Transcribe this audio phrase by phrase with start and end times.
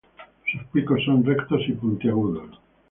[0.51, 2.59] Sus picos son rectos y puntiagudos.